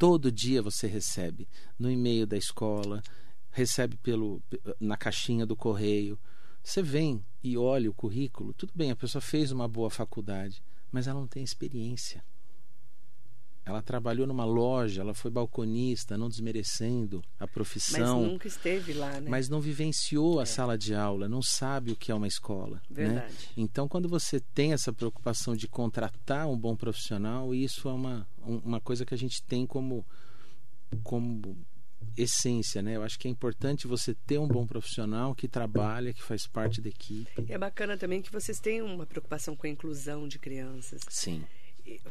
[0.00, 1.46] Todo dia você recebe
[1.78, 3.02] no e-mail da escola,
[3.50, 4.42] recebe pelo
[4.80, 6.18] na caixinha do correio.
[6.62, 8.54] Você vem e olha o currículo.
[8.54, 12.24] Tudo bem, a pessoa fez uma boa faculdade, mas ela não tem experiência.
[13.70, 19.20] Ela trabalhou numa loja, ela foi balconista, não desmerecendo a Mas profissão nunca esteve lá,
[19.20, 19.30] né?
[19.30, 22.76] mas não vivenciou a sala de aula, não sabe o que é uma escola.
[22.90, 23.04] né?
[23.06, 23.34] Verdade.
[23.56, 28.58] Então, quando você tem essa preocupação de contratar um bom profissional, isso é uma, um-
[28.58, 30.04] uma coisa que a gente tem como,
[31.02, 31.56] como
[32.16, 32.82] essência.
[32.82, 32.96] Né?
[32.96, 36.80] Eu acho que é importante você ter um bom profissional que trabalha, que faz parte
[36.80, 37.30] da equipe.
[37.48, 41.02] É bacana também que vocês têm uma preocupação com a inclusão de crianças.
[41.08, 41.44] Sim.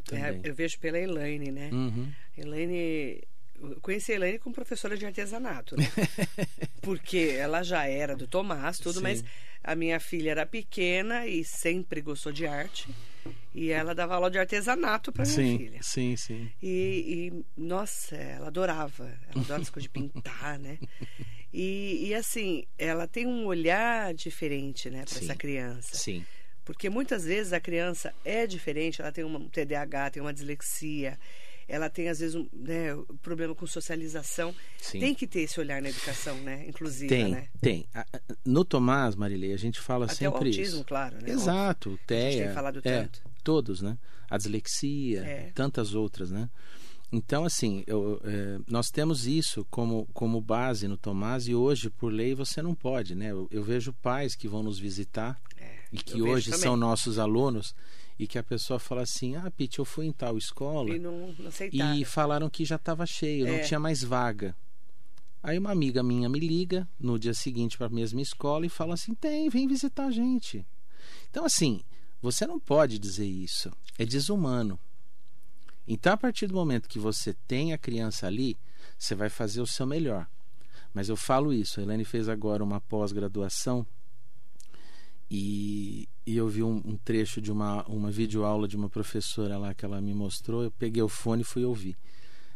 [0.04, 0.40] Também.
[0.44, 1.70] eu vejo pela Elaine, né?
[1.72, 2.12] Uhum.
[2.36, 3.22] Elaine.
[3.62, 5.84] Eu conheci a Elaine como professora de artesanato, né?
[6.80, 9.02] Porque ela já era do Tomás, tudo, Sim.
[9.02, 9.24] mas
[9.62, 12.88] a minha filha era pequena e sempre gostou de arte.
[13.54, 15.82] E ela dava aula de artesanato para minha Sim, filha.
[15.82, 16.50] sim, sim.
[16.62, 19.12] E, e, nossa, ela adorava.
[19.30, 20.78] Ela adora essa coisa de pintar, né?
[21.52, 25.96] E, e, assim, ela tem um olhar diferente, né, para essa criança.
[25.96, 26.24] Sim.
[26.72, 31.18] Porque muitas vezes a criança é diferente, ela tem um TDAH, tem uma dislexia,
[31.66, 34.54] ela tem às vezes um né, problema com socialização.
[34.78, 35.00] Sim.
[35.00, 36.64] Tem que ter esse olhar na educação, né?
[36.68, 37.48] Inclusive, Tem, né?
[37.60, 37.86] tem.
[37.92, 40.84] A- a- No Tomás, Marilei, a gente fala Até o sempre autismo, isso.
[40.84, 41.30] claro, né?
[41.30, 42.44] Exato, TEA.
[42.46, 43.20] tem falado é, tanto.
[43.42, 43.98] todos, né?
[44.30, 45.50] A dislexia, É.
[45.52, 46.48] tantas outras, né?
[47.12, 52.12] Então, assim, eu, é, nós temos isso como, como base no Tomás e hoje, por
[52.12, 53.32] lei, você não pode, né?
[53.32, 56.60] Eu, eu vejo pais que vão nos visitar É, e que hoje também.
[56.64, 57.74] são nossos alunos
[58.18, 61.34] e que a pessoa fala assim, ah, Pete, eu fui em tal escola E não,
[61.38, 63.58] não e falaram que já estava cheio, É.
[63.58, 64.54] não tinha mais vaga.
[65.42, 68.92] Aí uma amiga minha me liga no dia seguinte para a mesma escola e fala
[68.92, 70.66] assim: tem, vem visitar a gente.
[71.30, 71.80] Então, assim,
[72.20, 73.72] você não pode dizer isso.
[73.98, 74.78] É desumano.
[75.88, 78.54] Então, a partir do momento que você tem a criança ali,
[78.98, 80.26] você vai fazer o seu melhor.
[80.92, 81.80] Mas eu falo isso.
[81.80, 83.86] A Helene fez agora uma pós-graduação
[85.30, 89.72] e, e eu vi um, um trecho de uma, uma videoaula de uma professora lá
[89.72, 90.64] que ela me mostrou.
[90.64, 91.96] Eu peguei o fone e fui ouvir.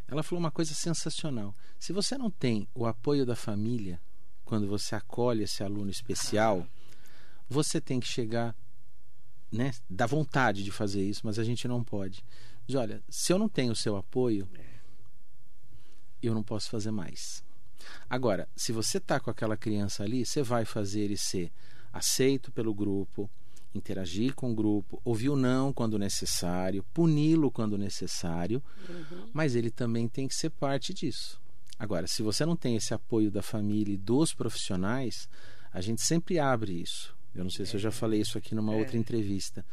[0.09, 1.55] Ela falou uma coisa sensacional.
[1.79, 4.01] Se você não tem o apoio da família,
[4.45, 6.67] quando você acolhe esse aluno especial,
[7.49, 8.57] você tem que chegar,
[9.53, 9.73] né?
[9.89, 12.25] Dá vontade de fazer isso, mas a gente não pode.
[12.67, 14.49] Diz, olha, se eu não tenho o seu apoio,
[16.21, 17.45] eu não posso fazer mais.
[18.11, 21.53] Agora, se você tá com aquela criança ali, você vai fazer ele ser
[21.95, 23.31] aceito pelo grupo,
[23.75, 29.31] interagir com o grupo, ouvir o não quando necessário, puni-lo quando necessário, Uhum.
[29.33, 31.41] mas ele também tem que ser parte disso.
[31.79, 35.29] Agora, se você não tem esse apoio da família e dos profissionais,
[35.73, 37.15] a gente sempre abre isso.
[37.35, 38.77] Eu não sei se eu já falei isso aqui numa É.
[38.79, 39.65] outra entrevista.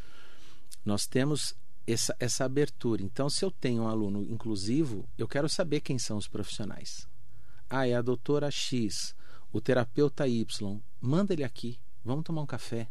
[0.83, 1.53] Nós temos
[1.85, 3.03] essa, essa abertura.
[3.03, 7.07] Então, se eu tenho um aluno inclusivo, eu quero saber quem são os profissionais.
[7.69, 9.13] Ah, é a doutora X,
[9.53, 10.79] o terapeuta Y.
[10.99, 12.87] Manda ele aqui, vamos tomar um café.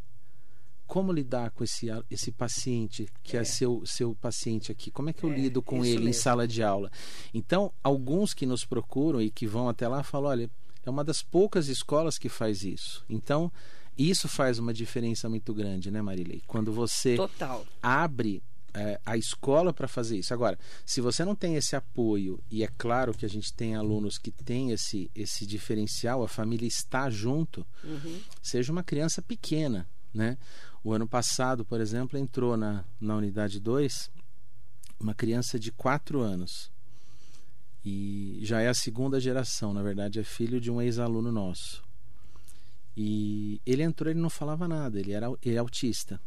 [0.86, 3.44] Como lidar com esse, esse paciente que é, É.
[3.44, 4.90] seu, seu paciente aqui?
[4.90, 6.20] Como é que eu É, lido com ele em mesmo.
[6.22, 6.90] sala de aula?
[7.32, 10.50] Então, alguns que nos procuram e que vão até lá falam: olha,
[10.84, 13.04] é uma das poucas escolas que faz isso.
[13.08, 13.52] Então,
[13.96, 16.42] isso faz uma diferença muito grande, né, Marilei?
[16.46, 17.64] Quando você Total.
[17.80, 18.42] abre
[18.74, 20.32] é, a escola para fazer isso.
[20.32, 24.18] Agora, se você não tem esse apoio, e é claro que a gente tem alunos
[24.18, 28.20] que têm esse, esse diferencial, a família está junto, Uhum.
[28.42, 29.86] seja uma criança pequena.
[30.12, 30.36] Né?
[30.82, 34.10] O ano passado, por exemplo, entrou na, na unidade 2
[34.98, 36.70] uma criança de 4 anos.
[37.84, 41.82] E já é a segunda geração, na verdade, é filho de um ex-aluno nosso.
[42.96, 46.20] E ele entrou, ele não falava nada, ele era ele é autista.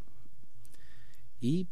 [1.42, 1.68] E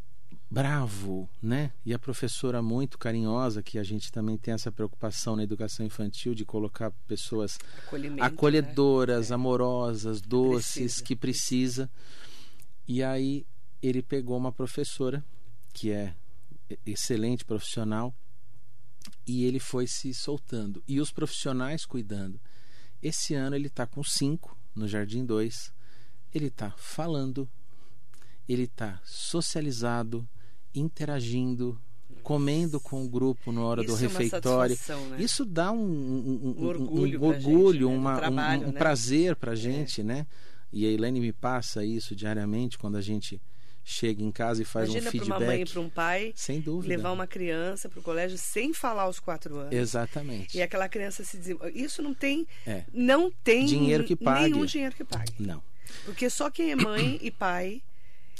[0.52, 1.72] bravo, né?
[1.82, 6.34] E a professora muito carinhosa, que a gente também tem essa preocupação na educação infantil
[6.34, 7.58] de colocar pessoas
[8.20, 9.34] acolhedoras, né?
[9.34, 11.04] amorosas, doces, Precisa.
[11.04, 11.90] que precisa.
[12.86, 13.46] E aí
[13.82, 15.24] ele pegou uma professora
[15.72, 16.14] que é
[16.84, 18.14] excelente profissional
[19.26, 22.38] e ele foi se soltando e os profissionais cuidando.
[23.02, 25.72] Esse ano ele está com cinco no Jardim 2.
[26.34, 27.48] Ele está falando,
[28.46, 30.28] ele está socializado,
[30.74, 31.78] interagindo,
[32.22, 34.76] comendo com o grupo na hora do Isso é uma refeitório.
[34.76, 35.16] satisfação, né?
[35.20, 38.62] Isso dá um, um, um- Um orgulho um orgulho, gente, né, do uma- um- trabalho,
[38.62, 38.72] um, né?
[38.74, 38.78] É.
[38.78, 40.26] prazer para a gente, né?
[40.72, 43.40] E a Elaine me passa isso diariamente quando a gente
[43.84, 45.40] chega em casa e faz Imagina um para feedback.
[45.40, 46.94] uma mãe e para um pai Sem dúvida.
[46.94, 49.72] levar uma criança para o colégio sem falar aos quatro anos.
[49.72, 50.56] Exatamente.
[50.56, 51.76] E aquela criança se desenvolve.
[51.78, 52.84] Isso não tem, É.
[52.94, 54.50] não tem Dinheiro que pague.
[54.52, 55.32] nenhum dinheiro que pague.
[55.38, 55.60] Não.
[56.04, 57.82] Porque só quem é mãe e pai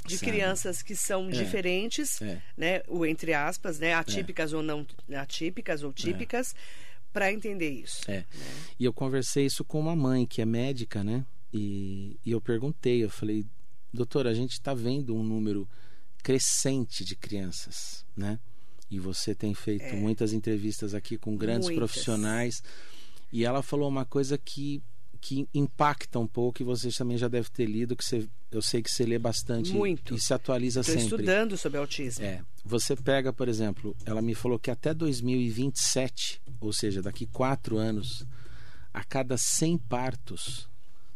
[0.05, 0.31] de Sabe.
[0.31, 2.41] crianças que são diferentes, É.
[2.57, 4.85] né, o entre aspas, né, atípicas ou não
[5.15, 6.53] atípicas ou típicas,
[7.11, 8.09] para entender isso.
[8.09, 8.25] É.
[8.79, 11.23] E eu conversei isso com uma mãe que é médica, né?
[11.53, 13.45] E, e eu perguntei, eu falei,
[13.93, 15.69] doutora, a gente está vendo um número
[16.23, 18.39] crescente de crianças, né?
[18.89, 19.93] E você tem feito É.
[19.93, 21.77] muitas entrevistas aqui com grandes Muitas.
[21.77, 22.63] profissionais.
[23.31, 24.81] E ela falou uma coisa que,
[25.25, 28.83] que impacta um pouco, e você também já deve ter lido, que você, eu sei
[28.83, 30.13] que você lê bastante Muito.
[30.13, 31.15] e se atualiza Estou sempre.
[31.15, 32.25] estudando sobre autismo.
[32.25, 37.77] É, você pega, por exemplo, ela me falou que até 2027, ou seja, daqui quatro
[37.77, 38.25] anos,
[38.93, 40.67] a cada 100 partos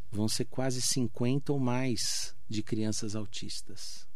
[0.10, 4.08] vão ser quase 50 ou mais de crianças autistas.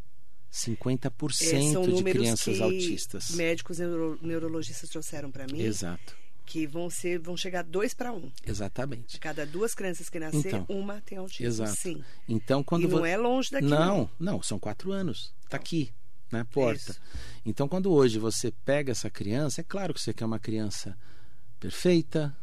[0.50, 3.32] 50% É, são de crianças que autistas.
[3.32, 6.16] médicos neuro- neurologistas trouxeram para mim Exato,
[6.52, 8.30] que vão ser vão chegar dois para um.
[8.46, 9.14] exatamente.
[9.14, 11.46] De cada duas crianças que nascer, Então, uma tem autismo.
[11.48, 11.76] Exato.
[11.78, 12.04] Sim.
[12.28, 13.66] Então, quando e não vo- é longe daqui.
[13.68, 15.34] não, não, são quatro anos.
[15.46, 15.92] Está aqui,
[16.32, 16.92] na porta.
[16.92, 17.02] Isso.
[17.46, 20.98] Então, quando hoje você pega essa criança, é claro que você quer uma criança
[21.60, 22.36] perfeita,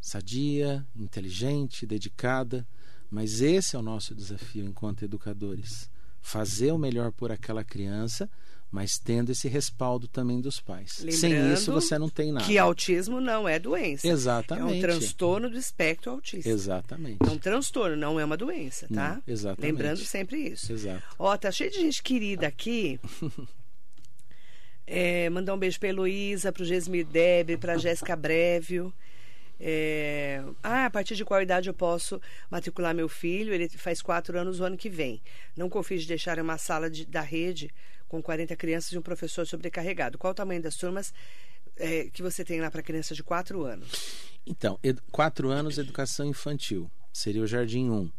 [0.00, 2.66] sadia, inteligente, dedicada,
[3.10, 5.88] mas esse é o nosso desafio enquanto educadores.
[6.20, 8.28] Fazer o melhor por aquela criança,
[8.72, 10.92] mas tendo esse respaldo também dos pais.
[11.10, 12.46] Sem Lembrando isso, você não tem nada.
[12.46, 14.08] Que autismo não é doença.
[14.08, 14.72] Exatamente.
[14.74, 16.48] É um transtorno do espectro autista.
[16.48, 17.18] Exatamente.
[17.20, 19.16] É um transtorno, não é uma doença, tá?
[19.16, 19.70] Não, exatamente.
[19.70, 20.72] Lembrando sempre isso.
[20.72, 21.02] Exato.
[21.18, 22.98] Ó, tá cheio de gente querida aqui.
[24.84, 28.92] É, mandar um beijo pra Heloísa, pro Gesmir Debe, pra Jéssica Brevio.
[29.60, 33.54] É, ah, a partir de qual idade eu posso matricular meu filho?
[33.54, 35.22] Ele faz quatro anos o ano que vem.
[35.56, 37.70] Não confie de deixar em uma sala de- da rede
[38.12, 40.18] com 40 crianças e um professor sobrecarregado.
[40.18, 41.14] Qual o tamanho das turmas
[41.78, 43.88] é, que você tem lá para crianças de quatro anos?
[44.46, 46.90] Então, ed- quatro anos, educação infantil.
[47.10, 48.10] Seria o Jardim 1.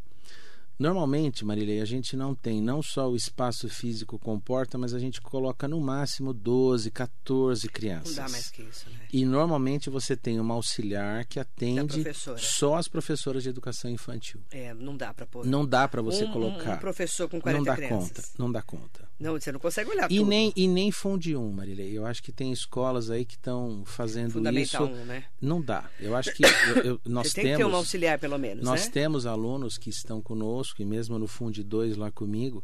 [0.77, 5.21] Normalmente, Marilei, a gente não tem não só o espaço físico comporta, mas a gente
[5.21, 8.15] coloca no máximo 12, 14 crianças.
[8.17, 8.99] Não dá mais que isso, né?
[9.13, 12.03] E normalmente você tem uma auxiliar que atende
[12.37, 14.41] só as professoras de educação infantil.
[14.51, 15.45] É, não dá para pôr.
[15.45, 16.75] Não dá para você um, colocar.
[16.77, 18.07] Um professor com 40 não dá crianças.
[18.09, 19.13] conta, não dá conta.
[19.19, 20.27] Não, você não consegue olhar E tudo.
[20.27, 21.95] nem, e nem funde um, Marilei.
[21.97, 24.93] Eu acho que tem escolas aí que estão fazendo Fundamental isso.
[24.95, 25.23] um, né?
[25.39, 25.89] Não dá.
[25.99, 26.43] Eu acho que
[26.75, 27.57] eu- eu- nós Você tem temos.
[27.57, 28.91] que ter um auxiliar, pelo menos, Nós né?
[28.91, 32.63] temos alunos que estão conosco, e mesmo no Funde 2 lá comigo,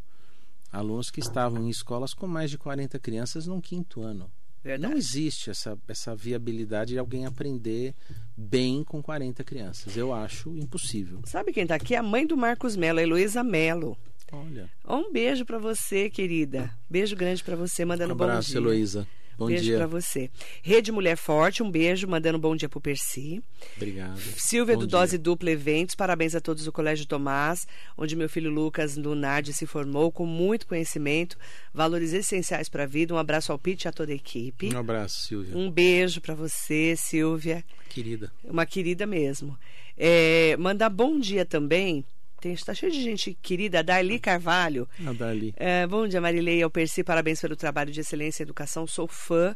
[0.72, 4.32] alunos que estavam em escolas com mais de 40 crianças num quinto ano.
[4.64, 4.92] Verdade.
[4.92, 7.96] Não existe essa, essa viabilidade de alguém aprender
[8.36, 9.96] bem com 40 crianças.
[9.96, 11.22] Eu acho impossível.
[11.26, 11.96] Sabe quem tá aqui?
[11.96, 13.98] A mãe do Marcos Melo, a Heloísa Melo.
[14.32, 14.70] Olha.
[14.88, 16.72] Um beijo pra você, querida.
[16.90, 18.58] Beijo grande pra você, mandando Um bom abraço, dia.
[18.58, 19.08] Heloísa.
[19.40, 19.78] Bom beijo dia.
[19.78, 20.30] pra você.
[20.62, 23.42] Rede Mulher Forte, um beijo, mandando bom dia pro Percy.
[23.78, 24.20] Obrigado.
[24.38, 25.00] Silvia Bom do dia.
[25.00, 27.66] Dose Dupla Eventos, parabéns a todos do Colégio Tomás,
[27.98, 31.38] onde meu filho Lucas Lunardi se formou com muito conhecimento,
[31.74, 33.14] valores essenciais para a vida.
[33.14, 34.74] Um abraço ao Pete e a toda a equipe.
[34.76, 35.58] Um abraço, Silvia.
[35.58, 38.32] Um beijo para você, Silvia, Querida.
[38.44, 39.58] uma querida mesmo.
[39.98, 42.04] É, mandar bom dia também.
[42.40, 44.88] Tem, está cheio de gente querida, Darli Carvalho.
[45.18, 45.54] Dali.
[45.58, 46.60] É, bom dia, Marilei.
[46.60, 48.88] Eu Percy, parabéns pelo trabalho de excelência em educação.
[48.88, 49.56] Sou fã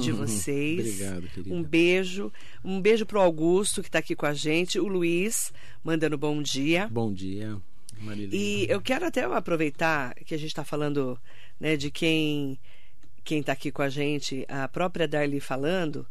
[0.00, 0.80] de vocês.
[0.80, 1.54] Obrigado, querida.
[1.54, 2.32] Um beijo.
[2.64, 4.80] Um beijo pro Augusto, que está aqui com a gente.
[4.80, 5.52] O Luiz,
[5.84, 6.88] mandando bom dia.
[6.90, 7.56] Bom dia,
[8.00, 8.36] Marilene.
[8.36, 11.16] E eu quero até aproveitar que a gente está falando
[11.60, 12.58] né, de quem
[13.22, 16.06] quem está aqui com a gente, a própria Darli falando.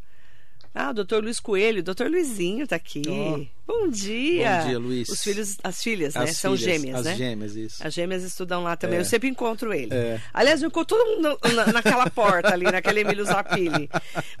[0.74, 3.02] Ah, o doutor Luiz Coelho, o doutor Luizinho está aqui.
[3.08, 3.63] Ó.
[3.66, 4.58] Bom dia.
[4.60, 5.08] Bom dia, Luiz.
[5.08, 6.24] Os filhos, as filhas, né?
[6.24, 7.16] As São filhas, gêmeas, as né?
[7.16, 7.86] gêmeas, isso.
[7.86, 8.98] As gêmeas estudam lá também.
[8.98, 9.00] É.
[9.00, 9.88] Eu sempre encontro ele.
[9.94, 10.20] É.
[10.34, 13.88] Aliás, eu encontro todo mundo na- naquela porta ali, naquele Emílio Zapili.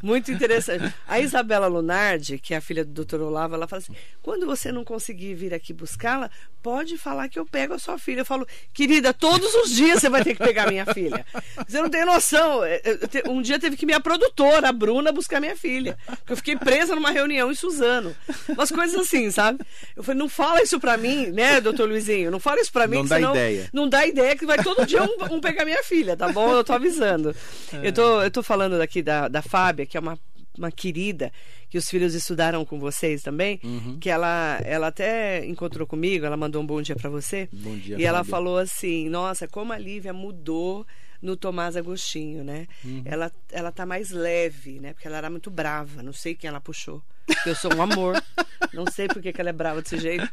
[0.02, 0.92] Muito interessante.
[1.08, 3.22] A Isabela Lunardi, que é a filha do Dr.
[3.22, 6.30] Olavo, ela fala assim: quando você não conseguir vir aqui buscá-la,
[6.62, 8.20] pode falar que eu pego a sua filha.
[8.20, 11.24] Eu falo, querida, todos os dias você vai ter que pegar minha filha.
[11.66, 12.62] Você não tem noção.
[12.66, 15.96] Eu te- Um dia teve que minha produtora, a Bruna, buscar minha filha.
[16.06, 18.14] Porque eu fiquei presa numa reunião em Suzano.
[18.50, 19.60] Umas coisas assim, sabe?
[19.96, 22.30] Eu falei, não fala isso pra mim, né, doutor Luizinho?
[22.30, 23.70] Não fala isso pra mim, Não dá senão ideia.
[23.72, 26.52] não dá ideia que vai todo dia um, um pegar minha filha, tá bom?
[26.52, 27.34] Eu tô avisando.
[27.82, 30.18] Eu, tô, eu tô falando daqui da, da Fábia, que é uma,
[30.58, 31.32] uma querida,
[31.68, 33.98] que os filhos estudaram com vocês também, Uhum.
[34.00, 37.48] que ela, ela até encontrou comigo, ela mandou um bom dia pra você.
[37.52, 40.86] Bom dia, E ela falou assim: nossa, como a Lívia mudou
[41.24, 42.68] no Tomás Agostinho, né?
[42.84, 43.02] Uhum.
[43.06, 44.92] Ela, ela tá mais leve, né?
[44.92, 47.02] Porque ela era muito brava, não sei quem ela puxou.
[47.46, 48.22] Eu sou um amor.
[48.72, 50.28] Não sei por que que ela é brava desse jeito.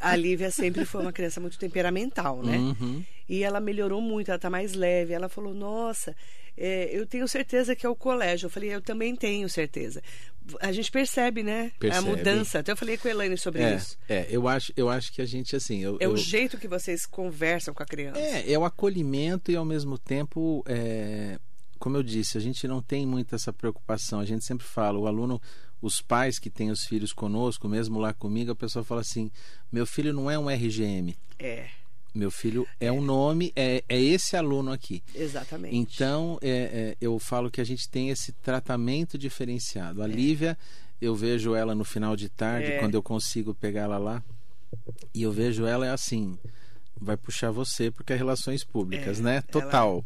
[0.00, 2.56] A Lívia sempre foi uma criança muito temperamental, né?
[2.56, 3.04] Uhum.
[3.28, 5.12] E ela melhorou muito, ela tá mais leve.
[5.12, 6.16] Ela falou: Nossa,
[6.56, 8.46] é, eu tenho certeza que é o colégio.
[8.46, 10.02] Eu falei: Eu também tenho certeza.
[10.60, 11.70] A gente percebe, né?
[11.76, 12.08] A Percebe.
[12.08, 12.58] mudança.
[12.58, 13.96] Até eu falei com a Elaine sobre É, isso.
[14.08, 16.66] é, eu acho, eu acho que a gente assim, eu, É eu- o jeito que
[16.66, 18.18] vocês conversam com a criança.
[18.18, 21.38] é, é o acolhimento e ao mesmo tempo, é,
[21.78, 24.18] como eu disse, a gente não tem muito essa preocupação.
[24.18, 25.40] A gente sempre fala, o aluno,
[25.80, 29.30] os pais que têm os filhos conosco, mesmo lá comigo, a pessoa fala assim:
[29.70, 31.68] meu filho não é um RGM, É,
[32.14, 35.02] meu filho é um nome, é, é esse aluno aqui.
[35.14, 35.74] exatamente.
[35.76, 40.02] Então, é, é, eu falo que a gente tem esse tratamento diferenciado.
[40.02, 40.56] A Lívia,
[41.00, 42.78] eu vejo ela no final de tarde, É.
[42.78, 44.22] quando eu consigo pegar ela lá,
[45.14, 46.38] e eu vejo ela é assim,
[47.00, 49.32] vai puxar você, porque é relações públicas, É, né?
[49.36, 50.04] ela- Total.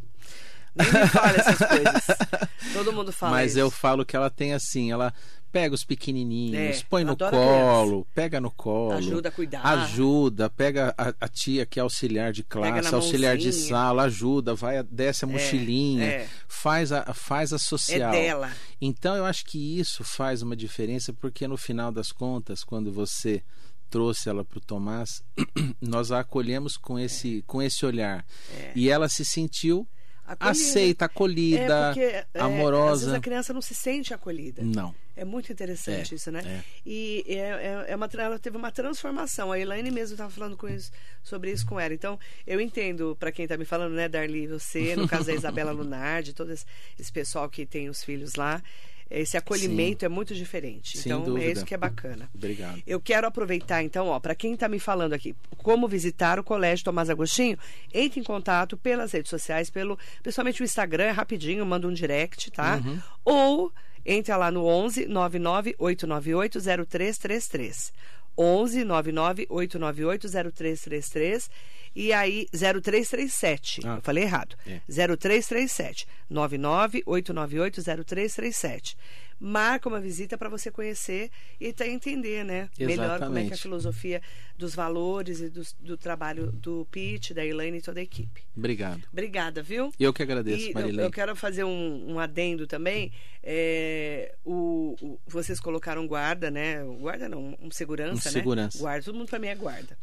[0.75, 2.07] Nem me fala essas coisas.
[2.75, 3.61] Todo mundo fala Mas isso.
[3.61, 5.13] eu falo que ela tem assim, ela
[5.53, 8.93] pega os pequenininhos, É, põe no colo, pega no colo.
[8.93, 9.65] Ajuda a cuidar.
[9.67, 14.83] Ajuda, pega a, a tia que é auxiliar de classe, auxiliar de sala, ajuda, vai,
[14.83, 16.29] desce a mochilinha, é.
[16.47, 18.13] faz a faz a É social.
[18.13, 18.51] dela.
[18.81, 23.43] Então eu acho que isso faz uma diferença porque no final das contas, quando você
[23.89, 25.23] trouxe ela para o Tomás,
[25.81, 28.27] nós a acolhemos com esse com esse olhar
[28.59, 28.73] É.
[28.75, 29.87] e ela se sentiu
[30.27, 30.51] Acolhida.
[30.51, 33.01] aceita, acolhida, É porque, é, Às amorosa.
[33.07, 34.61] vezes a criança não se sente acolhida.
[34.63, 34.93] Não.
[35.17, 36.43] É muito interessante É, isso, né?
[36.45, 36.63] é.
[36.85, 39.51] E é, é, é uma, ela teve uma transformação.
[39.51, 40.91] A Elaine mesmo estava falando com isso,
[41.23, 41.95] sobre isso com ela.
[41.95, 45.73] Então, eu entendo, para quem está me falando, né, Darli, você, no caso da Isabela
[45.73, 46.67] Lunardi, todo esse,
[46.99, 48.63] esse pessoal que tem os filhos lá,
[49.09, 50.99] esse acolhimento é muito diferente.
[50.99, 51.47] Sem então, é dúvida.
[51.53, 52.29] isso que é bacana.
[52.35, 52.83] Obrigado.
[52.87, 56.85] Eu quero aproveitar, então, ó, para quem está me falando aqui, como visitar o Colégio
[56.85, 57.57] Tomás Agostinho,
[57.95, 62.51] entre em contato pelas redes sociais, pelo, principalmente o Instagram, é rapidinho, manda um direct,
[62.51, 62.83] tá?
[62.85, 63.01] Uhum.
[63.25, 63.73] Ou
[64.07, 67.93] entra lá no 11 99 898 0333.
[68.39, 71.51] 11 99 898 0333
[71.95, 73.81] e aí 0337.
[73.85, 73.97] Ah.
[73.97, 74.55] Eu falei errado.
[74.67, 74.81] É.
[74.87, 78.97] 0337 99 898 0337.
[79.39, 81.31] Marca uma visita para você conhecer
[81.61, 82.69] e até entender, né?
[82.79, 84.23] Melhor como é que é a filosofia
[84.57, 88.43] dos valores e dos- do, trabalho do Pete, da Elaine e toda a equipe.
[88.57, 89.03] Obrigado.
[89.13, 89.93] Obrigada, viu?
[90.01, 91.03] Eu que agradeço, E eu, Marilene.
[91.03, 93.13] eu quero fazer um, um adendo também.
[93.49, 96.83] É, o, o- vocês colocaram guarda, né?
[96.99, 98.39] Guarda não, um segurança, Um né?
[98.41, 98.79] segurança.
[98.79, 99.97] Guarda, todo mundo mim é guarda.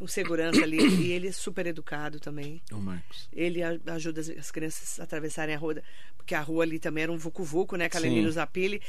[0.00, 0.78] um segurança ali.
[0.80, 2.60] E ele é super educado também.
[2.72, 3.28] O Marcos.
[3.32, 5.82] Ele ajuda as, as crianças a atravessarem a rua,
[6.16, 7.84] porque a rua ali também era um vucu-vucu, né?
[7.84, 7.90] Sim.
[7.90, 8.28] Calemiro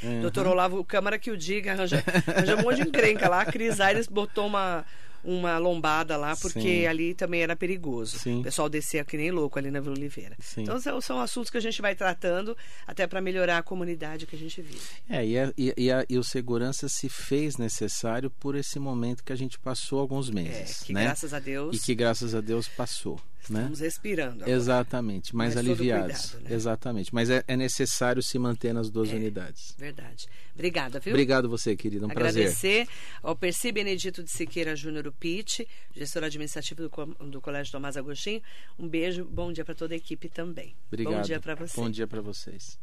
[0.04, 0.22] Uhum.
[0.22, 3.42] Doutor Olavo Câmara que o diga, arranja, arranja um monte de encrenca lá.
[3.42, 4.86] A Cris Aires botou uma,
[5.24, 6.86] uma lombada lá, porque Sim.
[6.88, 8.18] ali também era perigoso.
[8.20, 8.40] Sim.
[8.40, 10.36] O pessoal descia que nem louco ali na Vila Oliveira.
[10.40, 10.64] Sim.
[10.64, 14.36] Então são, são assuntos que a gente vai tratando até para melhorar a comunidade que
[14.36, 14.82] a gente vive.
[15.10, 19.24] É, e, a- e, e, a- e o segurança se fez necessário por esse momento
[19.24, 21.04] que a gente passou alguns É, meses, que né?
[21.04, 23.20] graças a Deus E que graças a Deus passou,
[23.50, 23.60] né?
[23.60, 24.44] estamos respirando.
[24.44, 24.52] agora.
[24.52, 26.32] Exatamente, mais Mas aliviados.
[26.32, 26.56] cuidado, né?
[26.56, 29.16] Exatamente, mas é, é necessário se manter nas duas É.
[29.16, 29.76] unidades.
[29.78, 30.28] Verdade.
[30.54, 31.14] Obrigada, viu?
[31.14, 32.42] Obrigado você, querida, um prazer.
[32.44, 32.88] Agradecer
[33.24, 38.42] ao Percy Benedito de Siqueira Júnior Pitt, gestor administrativo do, do Colégio Tomás Agostinho.
[38.78, 40.76] Um beijo, bom dia para toda a equipe também.
[40.88, 41.14] Obrigado.
[41.16, 41.76] Bom dia para você.
[41.82, 42.78] Bom dia para vocês.